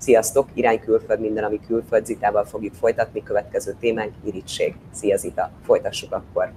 Sziasztok, 0.00 0.48
irány 0.54 0.80
külföld, 0.80 1.20
minden, 1.20 1.44
ami 1.44 1.60
külföld, 1.66 2.06
Zitával 2.06 2.44
fogjuk 2.44 2.74
folytatni, 2.74 3.22
következő 3.22 3.74
témánk 3.80 4.12
irítség. 4.24 4.74
Szia 4.92 5.16
Zita, 5.16 5.50
folytassuk 5.64 6.12
akkor. 6.12 6.52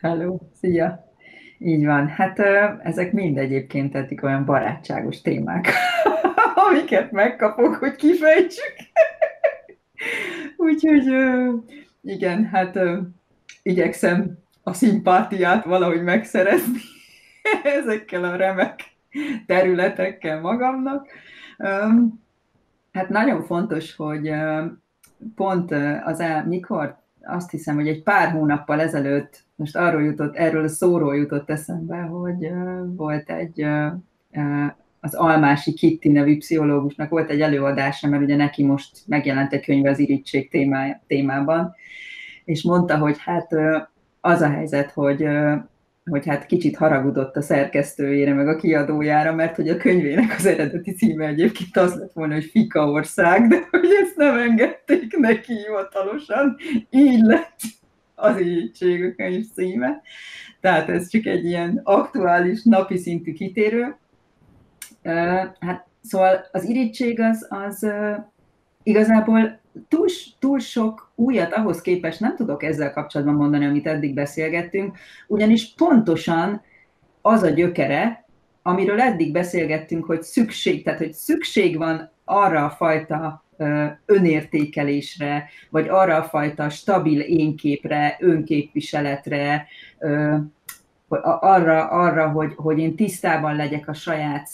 Hello, 0.00 0.38
szia! 0.60 1.12
Így 1.58 1.84
van. 1.84 2.08
Hát 2.08 2.38
ezek 2.82 3.12
mind 3.12 3.38
egyébként 3.38 3.94
eddig 3.94 4.22
olyan 4.24 4.44
barátságos 4.44 5.20
témák, 5.20 5.72
amiket 6.68 7.10
megkapok, 7.10 7.74
hogy 7.74 7.94
kifejtsük. 7.94 8.74
Úgyhogy 10.56 11.04
igen, 12.02 12.44
hát 12.44 12.78
igyekszem 13.62 14.38
a 14.62 14.72
szimpátiát 14.72 15.64
valahogy 15.64 16.02
megszerezni 16.02 16.80
ezekkel 17.80 18.24
a 18.24 18.36
remek 18.36 18.80
területekkel 19.46 20.40
magamnak. 20.40 21.08
Hát 22.92 23.08
nagyon 23.08 23.42
fontos, 23.42 23.96
hogy 23.96 24.30
pont 25.34 25.74
az 26.04 26.20
el, 26.20 26.46
mikor 26.46 27.00
azt 27.22 27.50
hiszem, 27.50 27.74
hogy 27.74 27.88
egy 27.88 28.02
pár 28.02 28.30
hónappal 28.30 28.80
ezelőtt, 28.80 29.44
most 29.54 29.76
arról 29.76 30.02
jutott, 30.02 30.36
erről 30.36 30.64
a 30.64 30.68
szóról 30.68 31.16
jutott 31.16 31.50
eszembe, 31.50 31.96
hogy 31.96 32.50
volt 32.96 33.30
egy 33.30 33.66
az 35.00 35.14
Almási 35.14 35.72
Kitti 35.72 36.08
nevű 36.08 36.36
pszichológusnak 36.38 37.08
volt 37.08 37.30
egy 37.30 37.40
előadása, 37.40 38.08
mert 38.08 38.22
ugye 38.22 38.36
neki 38.36 38.64
most 38.64 38.98
megjelent 39.06 39.52
egy 39.52 39.64
könyv 39.64 39.86
az 39.86 39.98
irítség 39.98 40.50
témában, 41.06 41.74
és 42.44 42.62
mondta, 42.62 42.98
hogy 42.98 43.16
hát 43.18 43.54
az 44.20 44.40
a 44.40 44.48
helyzet, 44.48 44.90
hogy 44.90 45.28
hogy 46.10 46.26
hát 46.26 46.46
kicsit 46.46 46.76
haragudott 46.76 47.36
a 47.36 47.42
szerkesztőjére, 47.42 48.34
meg 48.34 48.48
a 48.48 48.56
kiadójára, 48.56 49.34
mert 49.34 49.56
hogy 49.56 49.68
a 49.68 49.76
könyvének 49.76 50.34
az 50.38 50.46
eredeti 50.46 50.92
címe 50.92 51.26
egyébként 51.26 51.76
az 51.76 51.94
lett 51.94 52.12
volna, 52.12 52.34
hogy 52.34 52.44
Fika 52.44 53.00
de 53.48 53.68
hogy 53.70 53.88
ezt 54.02 54.16
nem 54.16 54.38
engedték 54.38 55.16
neki 55.16 55.52
hivatalosan, 55.52 56.56
így 56.90 57.20
lett 57.20 57.60
az 58.14 58.40
ígység 58.40 59.04
a 59.04 59.14
könyv 59.14 59.44
címe. 59.54 60.02
Tehát 60.60 60.88
ez 60.88 61.08
csak 61.08 61.24
egy 61.24 61.44
ilyen 61.44 61.80
aktuális, 61.82 62.62
napi 62.62 62.96
szintű 62.96 63.32
kitérő. 63.32 63.96
Hát 65.60 65.86
szóval 66.02 66.46
az 66.52 66.64
irítség 66.64 67.20
az, 67.20 67.46
az 67.48 67.86
igazából 68.82 69.60
túl, 69.88 70.06
túl 70.38 70.58
sok 70.58 71.12
újat 71.14 71.52
ahhoz 71.52 71.80
képest 71.80 72.20
nem 72.20 72.36
tudok 72.36 72.62
ezzel 72.62 72.92
kapcsolatban 72.92 73.34
mondani, 73.34 73.66
amit 73.66 73.86
eddig 73.86 74.14
beszélgettünk, 74.14 74.96
ugyanis 75.26 75.74
pontosan 75.74 76.62
az 77.20 77.42
a 77.42 77.48
gyökere, 77.48 78.24
amiről 78.62 79.00
eddig 79.00 79.32
beszélgettünk, 79.32 80.04
hogy 80.04 80.22
szükség, 80.22 80.84
tehát 80.84 80.98
hogy 80.98 81.12
szükség 81.12 81.76
van 81.76 82.10
arra 82.24 82.64
a 82.64 82.70
fajta 82.70 83.44
önértékelésre, 84.06 85.48
vagy 85.70 85.88
arra 85.88 86.16
a 86.16 86.22
fajta 86.22 86.70
stabil 86.70 87.20
énképre, 87.20 88.16
önképviseletre, 88.20 89.66
arra, 91.40 91.88
arra 91.88 92.28
hogy, 92.28 92.52
hogy 92.56 92.78
én 92.78 92.96
tisztában 92.96 93.56
legyek 93.56 93.88
a 93.88 93.94
saját 93.94 94.48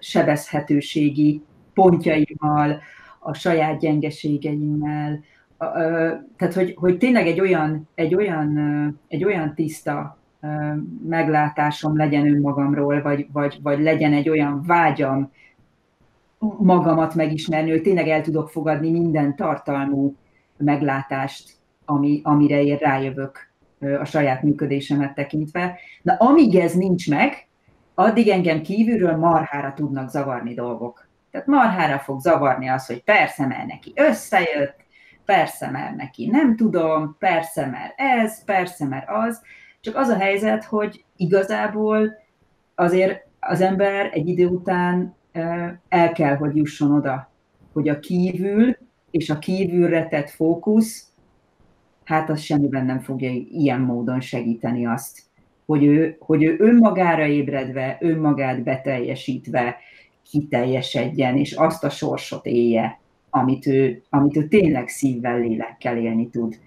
sebezhetőségi 0.00 1.42
pontjaimmal, 1.74 2.82
a 3.24 3.34
saját 3.34 3.78
gyengeségeimmel, 3.78 5.20
tehát 6.36 6.54
hogy, 6.54 6.74
hogy 6.76 6.98
tényleg 6.98 7.26
egy 7.26 7.40
olyan, 7.40 7.88
egy, 7.94 8.14
olyan, 8.14 8.58
egy 9.08 9.24
olyan 9.24 9.54
tiszta 9.54 10.18
meglátásom 11.08 11.96
legyen 11.96 12.34
önmagamról, 12.34 13.02
vagy, 13.02 13.26
vagy, 13.32 13.58
vagy 13.62 13.80
legyen 13.80 14.12
egy 14.12 14.28
olyan 14.28 14.62
vágyam 14.66 15.30
magamat 16.58 17.14
megismerni, 17.14 17.70
hogy 17.70 17.82
tényleg 17.82 18.08
el 18.08 18.20
tudok 18.20 18.50
fogadni 18.50 18.90
minden 18.90 19.36
tartalmú 19.36 20.14
meglátást, 20.56 21.52
ami, 21.84 22.20
amire 22.24 22.62
én 22.62 22.76
rájövök 22.76 23.52
a 24.00 24.04
saját 24.04 24.42
működésemet 24.42 25.14
tekintve. 25.14 25.78
Na 26.02 26.14
amíg 26.14 26.54
ez 26.54 26.74
nincs 26.74 27.10
meg, 27.10 27.46
addig 27.94 28.28
engem 28.28 28.62
kívülről 28.62 29.16
marhára 29.16 29.72
tudnak 29.76 30.08
zavarni 30.08 30.54
dolgok. 30.54 31.03
Tehát 31.34 31.48
marhára 31.48 31.98
fog 31.98 32.20
zavarni 32.20 32.68
az, 32.68 32.86
hogy 32.86 33.02
persze, 33.02 33.46
mert 33.46 33.66
neki 33.66 33.92
összejött, 33.94 34.76
persze, 35.24 35.70
mert 35.70 35.96
neki 35.96 36.26
nem 36.26 36.56
tudom, 36.56 37.16
persze, 37.18 37.66
mert 37.66 37.92
ez, 37.96 38.44
persze, 38.44 38.86
mert 38.86 39.08
az. 39.08 39.42
Csak 39.80 39.96
az 39.96 40.08
a 40.08 40.18
helyzet, 40.18 40.64
hogy 40.64 41.04
igazából 41.16 42.12
azért 42.74 43.26
az 43.40 43.60
ember 43.60 44.10
egy 44.12 44.28
idő 44.28 44.46
után 44.46 45.14
el 45.88 46.12
kell, 46.12 46.36
hogy 46.36 46.56
jusson 46.56 46.92
oda, 46.92 47.30
hogy 47.72 47.88
a 47.88 47.98
kívül 47.98 48.76
és 49.10 49.30
a 49.30 49.38
kívülre 49.38 50.06
tett 50.08 50.30
fókusz, 50.30 51.08
hát 52.04 52.30
az 52.30 52.40
semmiben 52.40 52.84
nem 52.84 53.00
fogja 53.00 53.30
ilyen 53.50 53.80
módon 53.80 54.20
segíteni 54.20 54.86
azt, 54.86 55.22
hogy 55.66 55.84
ő, 55.84 56.16
hogy 56.18 56.44
ő 56.44 56.56
önmagára 56.58 57.26
ébredve, 57.26 57.98
önmagát 58.00 58.62
beteljesítve, 58.62 59.76
kiteljesedjen, 60.30 61.36
és 61.36 61.52
azt 61.52 61.84
a 61.84 61.90
sorsot 61.90 62.46
élje, 62.46 63.00
amit 63.30 63.66
ő, 63.66 64.02
amit 64.08 64.36
ő 64.36 64.48
tényleg 64.48 64.88
szívvel, 64.88 65.38
lélekkel 65.38 65.96
élni 65.96 66.28
tud. 66.28 66.58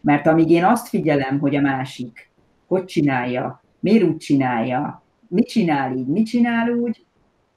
Mert 0.00 0.26
amíg 0.26 0.50
én 0.50 0.64
azt 0.64 0.88
figyelem, 0.88 1.38
hogy 1.38 1.56
a 1.56 1.60
másik 1.60 2.32
hogy 2.66 2.84
csinálja, 2.84 3.62
miért 3.80 4.04
úgy 4.04 4.16
csinálja, 4.16 5.02
mit 5.28 5.48
csinál 5.48 5.96
így, 5.96 6.06
mit 6.06 6.26
csinál 6.26 6.70
úgy, 6.70 7.04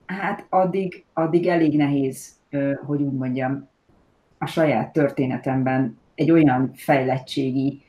hát 0.06 0.46
addig, 0.50 1.06
addig 1.14 1.48
elég 1.48 1.78
nehéz, 1.78 2.36
hogy 2.86 3.02
úgy 3.02 3.14
mondjam, 3.14 3.70
a 4.38 4.46
saját 4.46 4.94
történetemben 4.94 5.98
egy 6.16 6.32
olyan 6.32 6.72
fejlettségi 6.74 7.82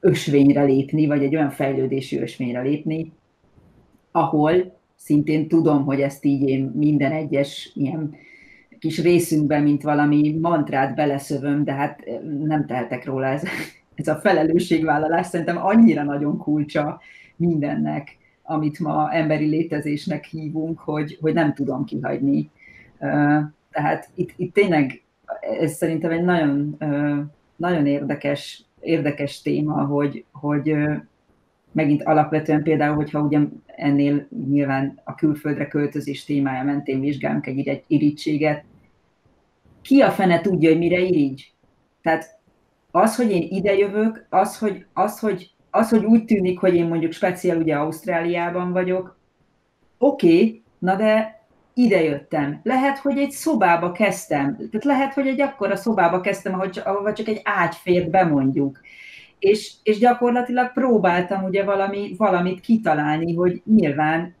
ösvényre 0.00 0.62
lépni, 0.62 1.06
vagy 1.06 1.22
egy 1.22 1.36
olyan 1.36 1.50
fejlődési 1.50 2.18
ösvényre 2.18 2.60
lépni, 2.60 3.12
ahol 4.10 4.78
szintén 5.04 5.48
tudom, 5.48 5.84
hogy 5.84 6.00
ezt 6.00 6.24
így 6.24 6.48
én 6.48 6.72
minden 6.74 7.12
egyes 7.12 7.70
ilyen 7.74 8.14
kis 8.78 9.02
részünkben, 9.02 9.62
mint 9.62 9.82
valami 9.82 10.38
mantrát 10.40 10.94
beleszövöm, 10.94 11.64
de 11.64 11.72
hát 11.72 12.00
eh, 12.00 12.20
nem 12.20 12.66
tehetek 12.66 13.04
róla, 13.04 13.26
ez, 13.26 13.42
ez 13.94 14.08
a 14.08 14.14
felelősségvállalás 14.14 15.26
szerintem 15.26 15.66
annyira 15.66 16.02
nagyon 16.02 16.38
kulcsa 16.38 17.00
mindennek, 17.36 18.16
amit 18.42 18.78
ma 18.78 19.12
emberi 19.12 19.46
létezésnek 19.46 20.24
hívunk, 20.24 20.78
hogy, 20.78 21.18
hogy 21.20 21.34
nem 21.34 21.54
tudom 21.54 21.84
kihagyni. 21.84 22.50
Tehát 23.70 24.08
itt, 24.14 24.32
itt 24.36 24.54
tényleg 24.54 25.02
ez 25.60 25.72
szerintem 25.72 26.10
egy 26.10 26.24
nagyon, 26.24 26.76
nagyon 27.56 27.86
érdekes, 27.86 28.64
érdekes 28.80 29.42
téma, 29.42 29.84
hogy, 29.84 30.24
hogy 30.32 30.74
megint 31.74 32.02
alapvetően 32.02 32.62
például, 32.62 32.94
hogyha 32.94 33.20
ugye 33.20 33.38
ennél 33.66 34.26
nyilván 34.48 35.00
a 35.04 35.14
külföldre 35.14 35.68
költözés 35.68 36.24
témája 36.24 36.62
mentén 36.62 37.00
vizsgálunk 37.00 37.46
egy 37.46 37.84
irítséget, 37.86 38.64
ki 39.82 40.00
a 40.00 40.10
fene 40.10 40.40
tudja, 40.40 40.68
hogy 40.68 40.78
mire 40.78 40.98
irigy? 40.98 41.52
Tehát 42.02 42.38
az, 42.90 43.16
hogy 43.16 43.30
én 43.30 43.46
idejövök, 43.50 44.26
az, 44.28 44.58
hogy, 44.58 44.86
az, 44.92 45.18
hogy, 45.18 45.50
az, 45.70 45.88
hogy 45.88 46.04
úgy 46.04 46.24
tűnik, 46.24 46.58
hogy 46.58 46.74
én 46.74 46.86
mondjuk 46.86 47.12
speciál 47.12 47.56
ugye 47.56 47.76
Ausztráliában 47.76 48.72
vagyok, 48.72 49.18
oké, 49.98 50.34
okay, 50.34 50.62
na 50.78 50.96
de 50.96 51.42
idejöttem. 51.74 52.60
Lehet, 52.62 52.98
hogy 52.98 53.18
egy 53.18 53.30
szobába 53.30 53.92
kezdtem. 53.92 54.56
Tehát 54.56 54.84
lehet, 54.84 55.14
hogy 55.14 55.26
egy 55.26 55.40
akkora 55.40 55.76
szobába 55.76 56.20
kezdtem, 56.20 56.60
ahol 56.84 57.12
csak 57.12 57.28
egy 57.28 57.40
ágy 57.44 57.74
fért 57.74 58.10
be 58.10 58.24
mondjuk 58.24 58.80
és, 59.44 59.72
és 59.82 59.98
gyakorlatilag 59.98 60.72
próbáltam 60.72 61.44
ugye 61.44 61.64
valami, 61.64 62.14
valamit 62.16 62.60
kitalálni, 62.60 63.34
hogy 63.34 63.62
nyilván 63.64 64.34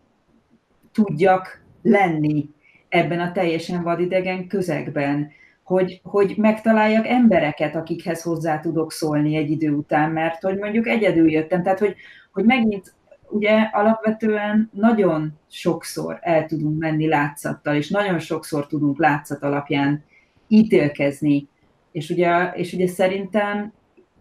tudjak 0.92 1.62
lenni 1.82 2.48
ebben 2.88 3.20
a 3.20 3.32
teljesen 3.32 3.82
vadidegen 3.82 4.46
közegben, 4.46 5.30
hogy, 5.62 6.00
hogy 6.02 6.34
megtaláljak 6.36 7.06
embereket, 7.06 7.74
akikhez 7.74 8.22
hozzá 8.22 8.60
tudok 8.60 8.92
szólni 8.92 9.36
egy 9.36 9.50
idő 9.50 9.70
után, 9.70 10.10
mert 10.10 10.42
hogy 10.42 10.58
mondjuk 10.58 10.86
egyedül 10.86 11.30
jöttem, 11.30 11.62
tehát 11.62 11.78
hogy, 11.78 11.94
hogy 12.32 12.44
megint 12.44 12.94
ugye 13.28 13.60
alapvetően 13.72 14.70
nagyon 14.72 15.38
sokszor 15.50 16.18
el 16.20 16.46
tudunk 16.46 16.78
menni 16.78 17.08
látszattal, 17.08 17.74
és 17.74 17.90
nagyon 17.90 18.18
sokszor 18.18 18.66
tudunk 18.66 18.98
látszat 18.98 19.42
alapján 19.42 20.04
ítélkezni, 20.48 21.48
és 21.92 22.10
ugye, 22.10 22.50
és 22.54 22.72
ugye 22.72 22.86
szerintem 22.86 23.72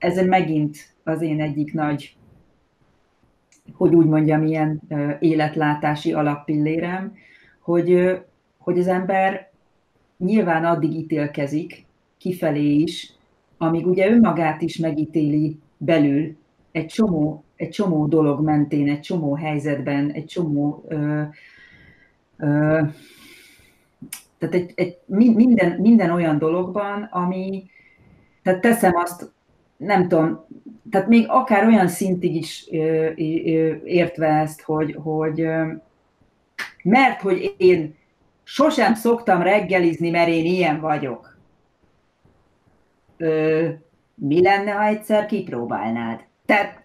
ez 0.03 0.25
megint 0.25 0.77
az 1.03 1.21
én 1.21 1.41
egyik 1.41 1.73
nagy, 1.73 2.15
hogy 3.73 3.95
úgy 3.95 4.05
mondjam, 4.05 4.43
ilyen 4.43 4.81
életlátási 5.19 6.13
alappillérem, 6.13 7.15
hogy, 7.59 8.19
hogy 8.57 8.79
az 8.79 8.87
ember 8.87 9.51
nyilván 10.17 10.65
addig 10.65 10.93
ítélkezik, 10.93 11.85
kifelé 12.17 12.73
is, 12.73 13.13
amíg 13.57 13.87
ugye 13.87 14.09
önmagát 14.09 14.61
is 14.61 14.77
megítéli 14.77 15.59
belül 15.77 16.35
egy 16.71 16.85
csomó, 16.85 17.43
egy 17.55 17.69
csomó 17.69 18.05
dolog 18.05 18.43
mentén, 18.43 18.89
egy 18.89 18.99
csomó 18.99 19.35
helyzetben, 19.35 20.11
egy 20.11 20.25
csomó 20.25 20.85
ö, 20.87 21.21
ö, 22.37 22.81
Tehát 24.37 24.55
egy, 24.55 24.71
egy, 24.75 24.97
minden, 25.05 25.81
minden 25.81 26.09
olyan 26.09 26.37
dologban, 26.37 27.03
ami, 27.03 27.65
tehát 28.43 28.61
teszem 28.61 28.95
azt, 28.95 29.32
nem 29.85 30.07
tudom, 30.07 30.45
tehát 30.91 31.07
még 31.07 31.25
akár 31.27 31.65
olyan 31.65 31.87
szintig 31.87 32.35
is 32.35 32.67
értve 33.83 34.27
ezt, 34.27 34.61
hogy, 34.61 34.97
hogy 35.03 35.47
mert 36.83 37.21
hogy 37.21 37.55
én 37.57 37.95
sosem 38.43 38.93
szoktam 38.93 39.41
reggelizni, 39.41 40.09
mert 40.09 40.27
én 40.27 40.45
ilyen 40.45 40.79
vagyok. 40.79 41.37
Ö, 43.17 43.67
mi 44.15 44.41
lenne, 44.41 44.71
ha 44.71 44.85
egyszer 44.85 45.25
kipróbálnád? 45.25 46.19
Tehát, 46.45 46.83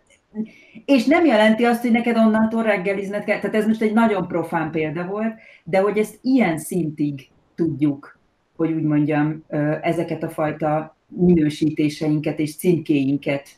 és 0.85 1.05
nem 1.05 1.25
jelenti 1.25 1.65
azt, 1.65 1.83
hogy 1.83 1.91
neked 1.91 2.17
onnantól 2.17 2.63
reggelizned 2.63 3.25
kell. 3.25 3.39
Tehát 3.39 3.57
ez 3.57 3.67
most 3.67 3.83
egy 3.83 3.93
nagyon 3.93 4.29
profán 4.29 4.71
példa 4.71 5.07
volt, 5.07 5.35
de 5.65 5.79
hogy 5.79 5.99
ezt 5.99 6.19
ilyen 6.23 6.59
szintig 6.59 7.29
tudjuk, 7.55 8.19
hogy 8.57 8.73
úgy 8.73 8.83
mondjam, 8.83 9.45
ezeket 9.81 10.23
a 10.23 10.29
fajta 10.29 10.97
minősítéseinket 11.09 12.39
és 12.39 12.57
címkéinket 12.57 13.49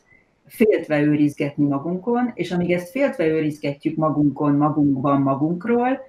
féltve 0.45 1.01
őrizgetni 1.01 1.67
magunkon, 1.67 2.31
és 2.33 2.51
amíg 2.51 2.71
ezt 2.71 2.89
féltve 2.89 3.27
őrizgetjük 3.27 3.95
magunkon, 3.95 4.55
magunkban, 4.55 5.21
magunkról, 5.21 5.99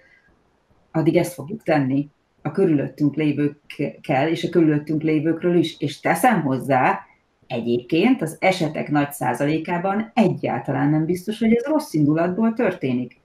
addig 0.90 1.16
ezt 1.16 1.34
fogjuk 1.34 1.62
tenni 1.62 2.08
a 2.42 2.50
körülöttünk 2.50 3.14
lévőkkel, 3.14 4.28
és 4.28 4.44
a 4.44 4.48
körülöttünk 4.48 5.02
lévőkről 5.02 5.56
is, 5.56 5.76
és 5.78 6.00
teszem 6.00 6.42
hozzá, 6.42 7.00
egyébként 7.46 8.22
az 8.22 8.36
esetek 8.40 8.90
nagy 8.90 9.12
százalékában 9.12 10.10
egyáltalán 10.14 10.90
nem 10.90 11.04
biztos, 11.04 11.38
hogy 11.38 11.54
ez 11.54 11.66
rossz 11.66 11.92
indulatból 11.92 12.52
történik. 12.52 13.20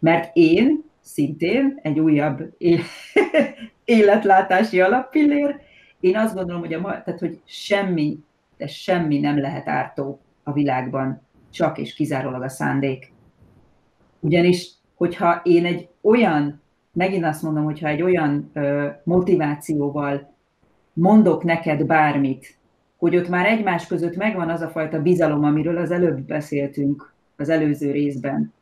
Mert 0.00 0.36
én 0.36 0.84
szintén 1.00 1.78
egy 1.82 1.98
újabb 2.00 2.54
életlátási 3.84 4.80
alappillér, 4.80 5.60
én 6.04 6.16
azt 6.16 6.34
gondolom, 6.34 6.60
hogy, 6.60 6.72
a, 6.72 6.80
tehát, 6.80 7.20
hogy 7.20 7.40
semmi, 7.44 8.18
de 8.56 8.66
semmi 8.66 9.20
nem 9.20 9.38
lehet 9.38 9.68
ártó 9.68 10.20
a 10.42 10.52
világban, 10.52 11.20
csak 11.50 11.78
és 11.78 11.94
kizárólag 11.94 12.42
a 12.42 12.48
szándék. 12.48 13.12
Ugyanis, 14.20 14.70
hogyha 14.94 15.40
én 15.44 15.64
egy 15.64 15.88
olyan, 16.00 16.62
megint 16.92 17.24
azt 17.24 17.42
mondom, 17.42 17.64
hogyha 17.64 17.88
egy 17.88 18.02
olyan 18.02 18.50
ö, 18.52 18.88
motivációval 19.04 20.34
mondok 20.92 21.44
neked 21.44 21.86
bármit, 21.86 22.58
hogy 22.96 23.16
ott 23.16 23.28
már 23.28 23.46
egymás 23.46 23.86
között 23.86 24.16
megvan 24.16 24.50
az 24.50 24.60
a 24.60 24.68
fajta 24.68 25.02
bizalom, 25.02 25.44
amiről 25.44 25.76
az 25.76 25.90
előbb 25.90 26.20
beszéltünk 26.20 27.14
az 27.36 27.48
előző 27.48 27.90
részben, 27.90 28.52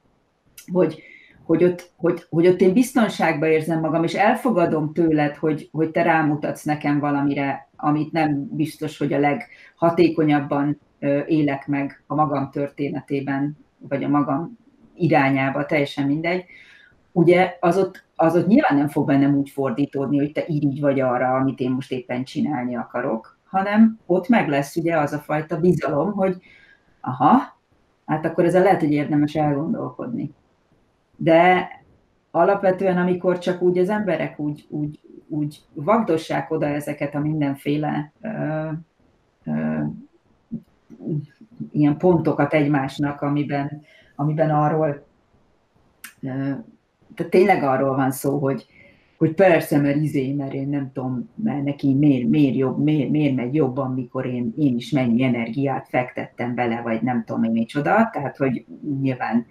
hogy, 0.73 1.03
hogy, 1.45 1.65
ott, 1.65 1.91
hogy, 1.97 2.27
hogy 2.31 2.47
ott 2.47 2.61
én 2.61 2.73
biztonságban 2.73 3.49
érzem 3.49 3.81
magam, 3.81 4.05
és 4.05 4.15
elfogadom 4.15 4.93
tőled, 4.93 5.37
hogy, 5.37 5.69
hogy 5.73 5.91
te 5.91 6.03
rámutatsz 6.03 6.63
nekem 6.63 6.99
valamire, 6.99 7.69
amit 7.77 8.13
nem 8.13 8.49
biztos, 8.51 8.99
hogy 8.99 9.13
a 9.13 9.19
leghatékonyabban 9.19 10.81
élek 11.27 11.67
meg 11.67 12.03
a 12.07 12.15
magam 12.15 12.51
történetében, 12.51 13.57
vagy 13.89 14.05
a 14.05 14.09
magam 14.09 14.59
irányába, 14.95 15.67
teljesen 15.67 16.07
mindegy, 16.07 16.45
ugye 17.13 17.57
az 17.61 17.79
ott, 17.79 18.05
az 18.17 18.37
ott 18.37 18.47
nyilván 18.47 18.77
nem 18.79 18.89
fog 18.89 19.07
bennem 19.07 19.37
úgy 19.37 19.51
fordítódni, 19.51 20.19
hogy 20.19 20.33
te 20.33 20.45
így 20.49 20.81
vagy 20.81 21.01
arra, 21.01 21.35
amit 21.35 21.61
én 21.61 21.71
most 21.71 21.93
éppen 21.93 22.25
csinálni 22.25 22.77
akarok, 22.77 23.39
hanem 23.45 23.99
ott 24.07 24.29
meg 24.29 24.49
lesz 24.49 24.77
ugye 24.77 24.99
az 24.99 25.13
a 25.13 25.19
fajta 25.19 25.61
bizalom, 25.61 26.13
hogy 26.13 26.37
aha, 27.01 27.59
hát 28.07 28.25
akkor 28.25 28.45
ezzel 28.45 28.63
lehet, 28.63 28.81
hogy 28.81 28.93
érdemes 28.93 29.35
elgondolkodni. 29.35 30.31
De 31.23 31.69
alapvetően, 32.31 32.97
amikor 32.97 33.39
csak 33.39 33.63
úgy 33.63 33.79
az 33.79 33.89
emberek 33.89 34.39
úgy, 34.39 34.67
úgy, 34.69 35.01
úgy 35.29 35.61
vagdossák 35.73 36.51
oda 36.51 36.67
ezeket 36.67 37.15
a 37.15 37.19
mindenféle 37.19 38.13
ö, 38.21 38.69
ö, 39.45 39.83
ilyen 41.73 41.97
pontokat 41.97 42.55
egymásnak, 42.55 43.21
amiben, 43.21 43.83
amiben 44.17 44.51
arról, 44.51 45.07
tehát 47.15 47.31
tényleg 47.31 47.63
arról 47.63 47.97
van 47.97 48.11
szó, 48.11 48.39
hogy, 48.39 48.67
hogy 49.19 49.35
persze, 49.35 49.81
mert 49.81 49.97
izé, 49.97 50.33
mert 50.33 50.53
én 50.53 50.69
nem 50.69 50.91
tudom, 50.93 51.31
mert 51.35 51.65
neki 51.65 51.95
miért, 51.95 52.29
miért, 52.29 52.57
jobb, 52.57 52.83
miért, 52.83 53.11
miért 53.11 53.35
megy 53.35 53.55
jobban, 53.55 53.95
mikor 53.95 54.27
én, 54.27 54.55
én 54.59 54.77
is 54.77 54.91
mennyi 54.91 55.23
energiát 55.23 55.89
fektettem 55.89 56.55
bele, 56.55 56.81
vagy 56.81 57.03
nem 57.03 57.25
tudom 57.25 57.45
én 57.45 57.51
micsoda, 57.51 58.11
tehát 58.13 58.37
hogy 58.37 58.65
nyilván 59.01 59.47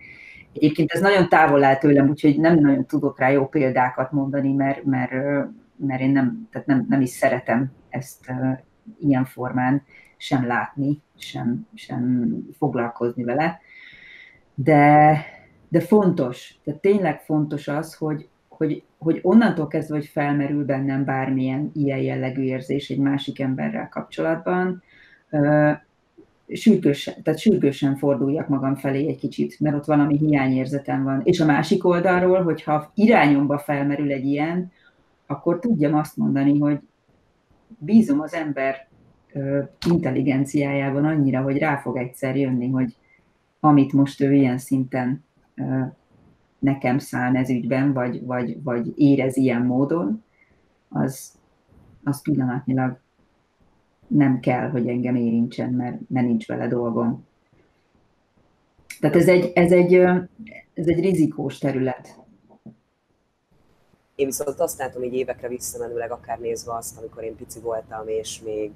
egyébként 0.53 0.91
ez 0.91 1.01
nagyon 1.01 1.29
távol 1.29 1.63
áll 1.63 1.77
tőlem, 1.77 2.09
úgyhogy 2.09 2.39
nem 2.39 2.59
nagyon 2.59 2.85
tudok 2.85 3.19
rá 3.19 3.29
jó 3.29 3.47
példákat 3.47 4.11
mondani, 4.11 4.53
mert, 4.53 4.83
mert, 4.83 5.11
mert 5.75 6.01
én 6.01 6.11
nem, 6.11 6.47
tehát 6.51 6.67
nem, 6.67 6.85
nem 6.89 7.01
is 7.01 7.09
szeretem 7.09 7.71
ezt 7.89 8.31
ilyen 8.99 9.25
formán 9.25 9.83
sem 10.17 10.47
látni, 10.47 11.01
sem, 11.17 11.67
sem 11.73 12.31
foglalkozni 12.57 13.23
vele. 13.23 13.59
De, 14.55 15.17
de 15.67 15.79
fontos, 15.79 16.55
tehát 16.63 16.81
tényleg 16.81 17.19
fontos 17.19 17.67
az, 17.67 17.95
hogy, 17.95 18.29
hogy, 18.47 18.83
hogy 18.97 19.19
onnantól 19.21 19.67
kezdve, 19.67 19.95
hogy 19.95 20.05
felmerül 20.05 20.65
bennem 20.65 21.05
bármilyen 21.05 21.71
ilyen 21.73 21.99
jellegű 21.99 22.41
érzés 22.41 22.89
egy 22.89 22.99
másik 22.99 23.39
emberrel 23.39 23.89
kapcsolatban, 23.89 24.83
sürgősen, 26.53 27.13
tehát 27.23 27.39
sürgősen 27.39 27.95
forduljak 27.95 28.47
magam 28.47 28.75
felé 28.75 29.07
egy 29.07 29.17
kicsit, 29.17 29.59
mert 29.59 29.75
ott 29.75 29.85
valami 29.85 30.17
hiányérzetem 30.17 31.03
van. 31.03 31.21
És 31.23 31.39
a 31.39 31.45
másik 31.45 31.85
oldalról, 31.85 32.43
hogyha 32.43 32.91
irányomba 32.95 33.57
felmerül 33.57 34.11
egy 34.11 34.25
ilyen, 34.25 34.71
akkor 35.25 35.59
tudjam 35.59 35.95
azt 35.95 36.17
mondani, 36.17 36.59
hogy 36.59 36.79
bízom 37.77 38.19
az 38.19 38.33
ember 38.33 38.87
intelligenciájában 39.89 41.05
annyira, 41.05 41.41
hogy 41.41 41.57
rá 41.57 41.77
fog 41.77 41.97
egyszer 41.97 42.35
jönni, 42.35 42.69
hogy 42.69 42.95
amit 43.59 43.93
most 43.93 44.21
ő 44.21 44.33
ilyen 44.33 44.57
szinten 44.57 45.23
nekem 46.59 46.97
szán 46.97 47.35
ez 47.35 47.49
ügyben, 47.49 47.93
vagy, 47.93 48.25
vagy, 48.25 48.63
vagy 48.63 48.93
érez 48.95 49.37
ilyen 49.37 49.61
módon, 49.61 50.23
az, 50.89 51.33
az 52.03 52.21
pillanatnyilag 52.21 52.99
nem 54.13 54.39
kell, 54.39 54.69
hogy 54.69 54.87
engem 54.87 55.15
érintsen, 55.15 55.73
mert, 55.73 55.97
mert 56.09 56.27
nincs 56.27 56.47
vele 56.47 56.67
dolgom. 56.67 57.25
Tehát 58.99 59.15
ez 59.15 59.27
egy, 59.27 59.51
ez 59.53 59.71
egy, 59.71 59.93
ez 60.73 60.87
egy 60.87 60.99
rizikós 60.99 61.57
terület. 61.57 62.19
Én 64.15 64.25
viszont 64.25 64.59
azt 64.59 64.77
látom, 64.77 65.01
hogy 65.01 65.13
évekre 65.13 65.47
visszamenőleg, 65.47 66.11
akár 66.11 66.39
nézve 66.39 66.75
azt, 66.75 66.97
amikor 66.97 67.23
én 67.23 67.35
pici 67.35 67.59
voltam, 67.59 68.07
és 68.07 68.41
még 68.41 68.71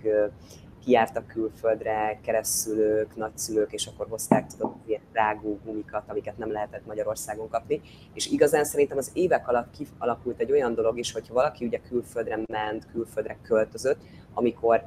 kijártak 0.84 1.28
külföldre 1.28 2.20
keresztszülők, 2.24 3.16
nagyszülők, 3.16 3.74
és 3.74 3.86
akkor 3.86 4.08
hozták, 4.10 4.48
tudom, 4.48 4.82
ilyen 4.86 5.02
rágó 5.12 5.60
gumikat, 5.66 6.04
amiket 6.08 6.38
nem 6.38 6.52
lehetett 6.52 6.86
Magyarországon 6.86 7.50
kapni. 7.50 7.82
És 8.14 8.28
igazán 8.28 8.64
szerintem 8.64 8.98
az 8.98 9.12
évek 9.14 9.48
alatt 9.48 9.78
kialakult 9.78 10.40
egy 10.40 10.52
olyan 10.52 10.74
dolog 10.74 11.00
is, 11.00 11.12
hogyha 11.12 11.34
valaki 11.34 11.66
ugye 11.66 11.80
külföldre 11.90 12.40
ment, 12.48 12.92
külföldre 12.92 13.38
költözött, 13.42 14.00
amikor 14.34 14.84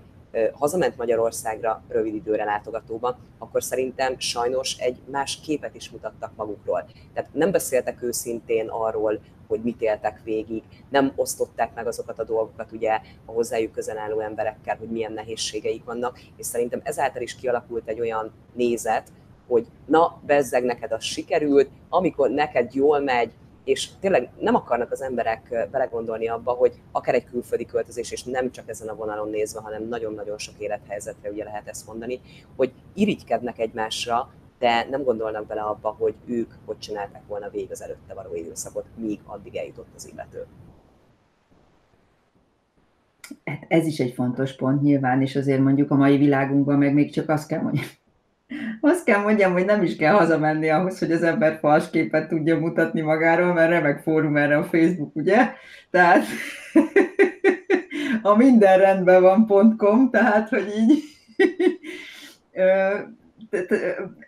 hazament 0.52 0.96
Magyarországra 0.96 1.82
rövid 1.88 2.14
időre 2.14 2.44
látogatóban, 2.44 3.16
akkor 3.38 3.62
szerintem 3.62 4.18
sajnos 4.18 4.76
egy 4.78 4.98
más 5.10 5.40
képet 5.40 5.74
is 5.74 5.90
mutattak 5.90 6.32
magukról. 6.36 6.84
Tehát 7.14 7.30
nem 7.32 7.50
beszéltek 7.50 8.02
őszintén 8.02 8.68
arról, 8.68 9.20
hogy 9.48 9.60
mit 9.62 9.82
éltek 9.82 10.20
végig, 10.24 10.62
nem 10.88 11.12
osztották 11.16 11.74
meg 11.74 11.86
azokat 11.86 12.18
a 12.18 12.24
dolgokat 12.24 12.72
ugye 12.72 13.00
a 13.24 13.32
hozzájuk 13.32 13.72
közel 13.72 13.98
álló 13.98 14.20
emberekkel, 14.20 14.76
hogy 14.76 14.88
milyen 14.88 15.12
nehézségeik 15.12 15.84
vannak, 15.84 16.20
és 16.36 16.46
szerintem 16.46 16.80
ezáltal 16.82 17.22
is 17.22 17.34
kialakult 17.34 17.88
egy 17.88 18.00
olyan 18.00 18.32
nézet, 18.52 19.08
hogy 19.48 19.66
na, 19.86 20.20
bezzeg 20.26 20.64
neked 20.64 20.92
az 20.92 21.02
sikerült, 21.02 21.68
amikor 21.88 22.30
neked 22.30 22.74
jól 22.74 23.00
megy, 23.00 23.32
és 23.68 23.88
tényleg 24.00 24.28
nem 24.38 24.54
akarnak 24.54 24.90
az 24.92 25.02
emberek 25.02 25.68
belegondolni 25.70 26.28
abba, 26.28 26.52
hogy 26.52 26.80
akár 26.92 27.14
egy 27.14 27.24
külföldi 27.24 27.64
költözés, 27.64 28.12
és 28.12 28.22
nem 28.24 28.50
csak 28.50 28.68
ezen 28.68 28.88
a 28.88 28.94
vonalon 28.94 29.30
nézve, 29.30 29.60
hanem 29.60 29.88
nagyon-nagyon 29.88 30.38
sok 30.38 30.54
élethelyzetre 30.58 31.30
ugye 31.30 31.44
lehet 31.44 31.68
ezt 31.68 31.86
mondani, 31.86 32.20
hogy 32.56 32.72
irigykednek 32.94 33.58
egymásra, 33.58 34.32
de 34.58 34.86
nem 34.90 35.02
gondolnak 35.02 35.46
bele 35.46 35.60
abba, 35.60 35.88
hogy 35.98 36.14
ők 36.26 36.52
hogy 36.64 36.78
csinálták 36.78 37.22
volna 37.26 37.48
végig 37.48 37.70
az 37.70 37.82
előtte 37.82 38.14
való 38.14 38.34
időszakot, 38.34 38.84
míg 38.94 39.20
addig 39.24 39.56
eljutott 39.56 39.88
az 39.94 40.08
illető. 40.12 40.46
Ez 43.68 43.86
is 43.86 43.98
egy 43.98 44.12
fontos 44.12 44.56
pont 44.56 44.82
nyilván, 44.82 45.22
és 45.22 45.36
azért 45.36 45.60
mondjuk 45.60 45.90
a 45.90 45.94
mai 45.94 46.16
világunkban 46.16 46.78
meg 46.78 46.94
még 46.94 47.12
csak 47.12 47.28
azt 47.28 47.48
kell 47.48 47.62
mondjam, 47.62 47.86
azt 48.80 49.04
kell 49.04 49.22
mondjam, 49.22 49.52
hogy 49.52 49.64
nem 49.64 49.82
is 49.82 49.96
kell 49.96 50.14
hazamenni 50.14 50.68
ahhoz, 50.68 50.98
hogy 50.98 51.12
az 51.12 51.22
ember 51.22 51.58
fals 51.58 51.90
képet 51.90 52.28
tudja 52.28 52.58
mutatni 52.58 53.00
magáról, 53.00 53.52
mert 53.52 53.70
remek 53.70 54.02
fórum 54.02 54.36
erre 54.36 54.56
a 54.56 54.64
Facebook, 54.64 55.16
ugye? 55.16 55.52
Tehát 55.90 56.24
a 58.22 58.36
minden 58.36 58.78
rendben 58.78 59.22
van.com, 59.22 60.10
tehát 60.10 60.48
hogy 60.48 60.72
így 60.78 61.02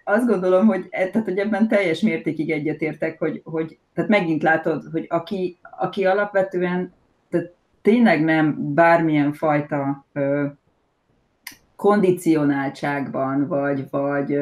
azt 0.05 0.27
gondolom, 0.27 0.67
hogy, 0.67 0.87
e, 0.91 1.09
tehát, 1.09 1.29
hogy 1.29 1.39
ebben 1.39 1.69
teljes 1.69 2.01
mértékig 2.01 2.51
egyetértek, 2.51 3.19
hogy, 3.19 3.41
hogy 3.45 3.79
tehát 3.95 4.11
megint 4.11 4.43
látod, 4.43 4.85
hogy 4.93 5.07
aki, 5.09 5.59
aki 5.79 6.05
alapvetően 6.05 6.93
tehát 7.31 7.53
tényleg 7.83 8.25
nem 8.25 8.75
bármilyen 8.75 9.33
fajta 9.33 10.07
kondicionáltságban, 11.81 13.47
vagy, 13.47 13.85
vagy 13.91 14.39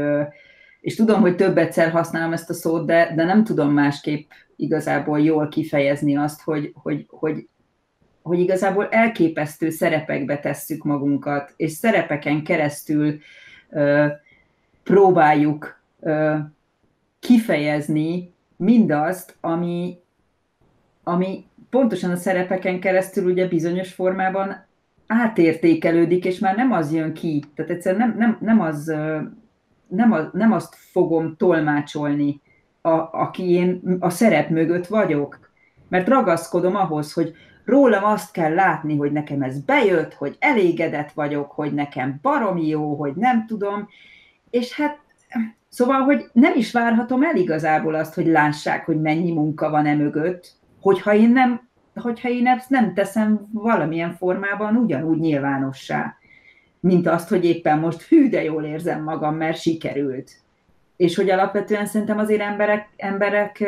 és 0.81 0.95
tudom, 0.95 1.21
hogy 1.21 1.37
több 1.37 1.59
egyszer 1.59 1.91
használom 1.91 2.33
ezt 2.33 2.51
a 2.51 2.55
szót, 2.55 2.87
de, 2.87 3.13
de 3.15 3.25
nem 3.25 3.45
tudom 3.45 3.73
másképp 3.73 4.31
igazából 4.57 5.21
jól 5.21 5.49
kifejezni 5.49 6.17
azt, 6.17 6.43
hogy, 6.43 6.73
hogy, 6.75 7.07
hogy, 7.09 7.49
hogy 8.23 8.39
igazából 8.39 8.89
elképesztő 8.89 9.71
szerepekbe 9.71 10.39
tesszük 10.39 10.85
magunkat, 10.85 11.53
és 11.57 11.73
szerepeken 11.73 12.45
keresztül 12.45 13.19
ö, 13.71 14.07
próbáljuk 14.83 15.81
ö, 16.01 16.37
kifejezni 17.21 18.33
mindazt, 18.57 19.37
ami, 19.41 19.99
ami 21.03 21.47
pontosan 21.71 22.11
a 22.11 22.17
szerepeken 22.17 22.81
keresztül 22.81 23.31
ugye 23.31 23.49
bizonyos 23.49 23.93
formában 23.93 24.67
átértékelődik, 25.09 26.25
és 26.25 26.39
már 26.39 26.57
nem 26.57 26.73
az 26.73 26.93
jön 26.93 27.13
ki. 27.13 27.45
Tehát 27.55 27.71
egyszerűen 27.71 28.09
nem, 28.09 28.17
nem, 28.19 28.39
nem, 28.41 28.61
az, 28.61 28.95
nem, 29.89 30.13
az, 30.13 30.29
nem 30.33 30.53
azt 30.53 30.75
fogom 30.75 31.37
tolmácsolni, 31.37 32.41
a, 32.81 32.91
aki 33.13 33.51
én 33.51 33.97
a 34.01 34.11
szerep 34.11 34.49
mögött 34.49 34.87
vagyok. 34.87 35.39
Mert 35.89 36.09
ragaszkodom 36.09 36.77
ahhoz, 36.77 37.13
hogy 37.13 37.33
rólam 37.65 38.05
azt 38.05 38.33
kell 38.33 38.55
látni, 38.55 38.97
hogy 38.97 39.13
nekem 39.13 39.43
ez 39.43 39.65
bejött, 39.65 40.15
hogy 40.15 40.37
elégedett 40.39 41.13
vagyok, 41.13 41.51
hogy 41.51 41.75
nekem 41.75 42.19
baromi 42.23 42.69
jó, 42.69 42.95
hogy 42.95 43.15
nem 43.15 43.47
tudom, 43.47 43.89
és 44.51 44.73
hát 44.73 45.07
Szóval, 45.69 46.01
hogy 46.01 46.29
nem 46.33 46.53
is 46.57 46.73
várhatom 46.73 47.23
el 47.23 47.37
igazából 47.37 47.95
azt, 47.95 48.15
hogy 48.15 48.27
lássák, 48.27 48.85
hogy 48.85 49.01
mennyi 49.01 49.33
munka 49.33 49.71
van 49.71 49.87
e 49.87 49.95
mögött, 49.95 50.53
hogyha 50.81 51.15
én 51.15 51.31
nem, 51.31 51.68
hogyha 52.01 52.29
én 52.29 52.47
ezt 52.47 52.71
nem 52.71 52.95
teszem 52.95 53.49
valamilyen 53.53 54.13
formában 54.13 54.77
ugyanúgy 54.77 55.19
nyilvánossá, 55.19 56.17
mint 56.81 57.07
azt, 57.07 57.29
hogy 57.29 57.45
éppen 57.45 57.79
most 57.79 58.03
hű, 58.03 58.29
de 58.29 58.43
jól 58.43 58.65
érzem 58.65 59.03
magam, 59.03 59.37
mert 59.37 59.61
sikerült. 59.61 60.31
És 60.97 61.17
hogy 61.17 61.31
alapvetően 61.31 61.87
szerintem 61.87 62.19
azért 62.19 62.41
emberek, 62.41 62.89
emberek 62.97 63.65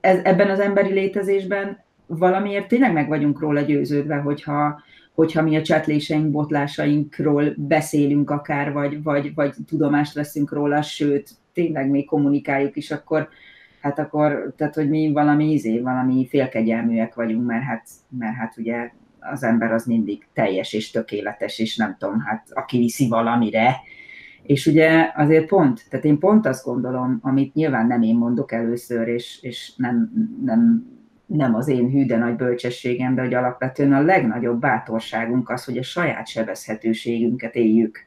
ez, 0.00 0.20
ebben 0.22 0.50
az 0.50 0.60
emberi 0.60 0.92
létezésben 0.92 1.84
valamiért 2.06 2.68
tényleg 2.68 2.92
meg 2.92 3.08
vagyunk 3.08 3.40
róla 3.40 3.60
győződve, 3.60 4.16
hogyha, 4.16 4.82
hogyha 5.14 5.42
mi 5.42 5.56
a 5.56 5.62
csetléseink, 5.62 6.30
botlásainkról 6.30 7.54
beszélünk 7.56 8.30
akár, 8.30 8.72
vagy, 8.72 9.02
vagy, 9.02 9.34
vagy 9.34 9.54
tudomást 9.66 10.14
veszünk 10.14 10.52
róla, 10.52 10.82
sőt, 10.82 11.30
tényleg 11.52 11.90
még 11.90 12.06
kommunikáljuk 12.06 12.76
is, 12.76 12.90
akkor, 12.90 13.28
hát 13.80 13.98
akkor, 13.98 14.52
tehát 14.56 14.74
hogy 14.74 14.88
mi 14.88 15.12
valami 15.12 15.52
izé, 15.52 15.80
valami 15.80 16.26
félkegyelműek 16.28 17.14
vagyunk, 17.14 17.46
mert 17.46 17.64
hát, 17.64 17.88
mert 18.18 18.36
hát 18.36 18.56
ugye 18.56 18.90
az 19.20 19.42
ember 19.42 19.72
az 19.72 19.84
mindig 19.84 20.26
teljes 20.32 20.72
és 20.72 20.90
tökéletes, 20.90 21.58
és 21.58 21.76
nem 21.76 21.96
tudom, 21.98 22.20
hát 22.20 22.48
aki 22.52 22.78
viszi 22.78 23.08
valamire, 23.08 23.76
és 24.42 24.66
ugye 24.66 25.12
azért 25.14 25.46
pont, 25.46 25.84
tehát 25.90 26.04
én 26.04 26.18
pont 26.18 26.46
azt 26.46 26.64
gondolom, 26.64 27.18
amit 27.22 27.54
nyilván 27.54 27.86
nem 27.86 28.02
én 28.02 28.16
mondok 28.16 28.52
először, 28.52 29.08
és, 29.08 29.38
és 29.42 29.72
nem, 29.76 30.12
nem 30.44 30.94
nem 31.26 31.54
az 31.54 31.68
én 31.68 31.90
hű, 31.90 32.04
nagy 32.04 32.36
bölcsességem, 32.36 33.14
de 33.14 33.22
hogy 33.22 33.34
alapvetően 33.34 33.92
a 33.92 34.00
legnagyobb 34.00 34.60
bátorságunk 34.60 35.50
az, 35.50 35.64
hogy 35.64 35.78
a 35.78 35.82
saját 35.82 36.26
sebezhetőségünket 36.26 37.54
éljük. 37.54 38.06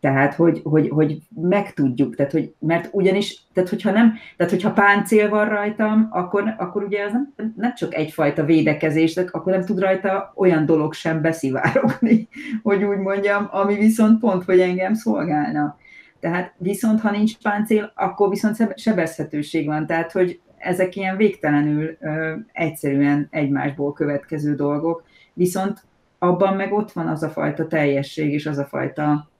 Tehát, 0.00 0.34
hogy, 0.34 0.60
hogy, 0.64 0.88
hogy 0.88 1.18
megtudjuk, 1.34 2.14
tehát, 2.14 2.32
hogy, 2.32 2.54
mert 2.58 2.88
ugyanis, 2.92 3.42
tehát 3.52 3.68
hogyha 3.68 3.90
nem, 3.90 4.14
tehát 4.36 4.52
hogyha 4.52 4.72
páncél 4.72 5.28
van 5.28 5.48
rajtam, 5.48 6.08
akkor, 6.10 6.54
akkor 6.58 6.82
ugye 6.82 7.04
az 7.04 7.12
nem, 7.12 7.54
nem 7.56 7.74
csak 7.74 7.94
egyfajta 7.94 8.44
védekezés, 8.44 9.14
de 9.14 9.24
akkor 9.30 9.52
nem 9.52 9.64
tud 9.64 9.78
rajta 9.78 10.32
olyan 10.34 10.66
dolog 10.66 10.92
sem 10.92 11.20
beszivárogni, 11.20 12.28
hogy 12.62 12.84
úgy 12.84 12.98
mondjam, 12.98 13.48
ami 13.50 13.74
viszont 13.74 14.20
pont, 14.20 14.44
hogy 14.44 14.60
engem 14.60 14.94
szolgálna. 14.94 15.76
Tehát 16.20 16.54
viszont, 16.56 17.00
ha 17.00 17.10
nincs 17.10 17.36
páncél, 17.42 17.92
akkor 17.94 18.28
viszont 18.28 18.78
sebezhetőség 18.78 19.66
van. 19.66 19.86
Tehát, 19.86 20.12
hogy 20.12 20.40
ezek 20.56 20.96
ilyen 20.96 21.16
végtelenül 21.16 21.96
ö, 22.00 22.34
egyszerűen 22.52 23.28
egymásból 23.30 23.92
következő 23.92 24.54
dolgok, 24.54 25.04
viszont 25.32 25.82
abban 26.18 26.56
meg 26.56 26.72
ott 26.72 26.92
van 26.92 27.08
az 27.08 27.22
a 27.22 27.28
fajta 27.28 27.66
teljesség 27.66 28.32
és 28.32 28.46
az 28.46 28.58
a 28.58 28.64
fajta, 28.64 29.30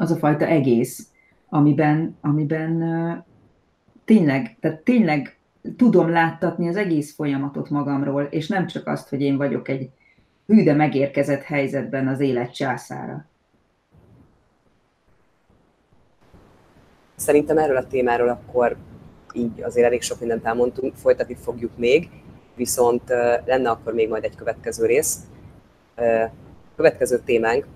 az 0.00 0.10
a 0.10 0.16
fajta 0.16 0.46
egész, 0.46 1.08
amiben, 1.48 2.16
amiben 2.20 3.24
tényleg, 4.04 4.56
tehát 4.60 4.80
tényleg 4.80 5.38
tudom 5.76 6.08
láttatni 6.10 6.68
az 6.68 6.76
egész 6.76 7.14
folyamatot 7.14 7.70
magamról, 7.70 8.22
és 8.22 8.48
nem 8.48 8.66
csak 8.66 8.86
azt, 8.86 9.08
hogy 9.08 9.20
én 9.20 9.36
vagyok 9.36 9.68
egy 9.68 9.90
hű, 10.46 10.62
de 10.62 10.72
megérkezett 10.72 11.42
helyzetben 11.42 12.08
az 12.08 12.20
élet 12.20 12.54
császára. 12.54 13.24
Szerintem 17.14 17.58
erről 17.58 17.76
a 17.76 17.86
témáról 17.86 18.28
akkor 18.28 18.76
így 19.32 19.62
azért 19.62 19.86
elég 19.86 20.02
sok 20.02 20.20
mindent 20.20 20.44
elmondtunk, 20.44 20.94
folytatni 20.94 21.34
fogjuk 21.34 21.76
még, 21.76 22.10
viszont 22.54 23.08
lenne 23.44 23.70
akkor 23.70 23.94
még 23.94 24.08
majd 24.08 24.24
egy 24.24 24.36
következő 24.36 24.86
rész. 24.86 25.18
Következő 26.76 27.18
témánk, 27.24 27.66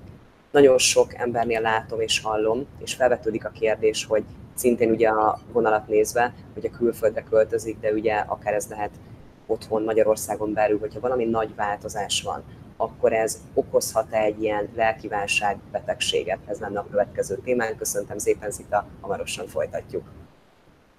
nagyon 0.55 0.79
sok 0.79 1.15
embernél 1.15 1.61
látom 1.61 2.01
és 2.01 2.21
hallom, 2.21 2.67
és 2.79 2.95
felvetődik 2.95 3.45
a 3.45 3.49
kérdés, 3.51 4.05
hogy 4.05 4.25
szintén 4.55 4.91
ugye 4.91 5.09
a 5.09 5.39
vonalat 5.53 5.89
nézve, 5.89 6.35
hogy 6.55 6.67
a 6.67 6.77
külföldre 6.77 7.23
költözik, 7.23 7.81
de 7.81 7.93
ugye 7.93 8.15
akár 8.15 8.55
ez 8.55 8.67
lehet 8.69 8.91
otthon 9.47 9.83
Magyarországon 9.83 10.53
belül, 10.53 10.79
hogyha 10.79 11.01
valami 11.01 11.25
nagy 11.25 11.55
változás 11.55 12.23
van, 12.23 12.43
akkor 12.77 13.13
ez 13.13 13.41
okozhat-e 13.55 14.19
egy 14.19 14.43
ilyen 14.43 14.69
lelkiválság 14.75 15.57
betegséget? 15.73 16.39
Ez 16.47 16.59
lenne 16.59 16.79
a 16.79 16.87
következő 16.91 17.39
témánk. 17.45 17.77
Köszöntem 17.77 18.19
szépen, 18.19 18.51
Zita, 18.51 18.87
hamarosan 19.01 19.47
folytatjuk. 19.47 20.09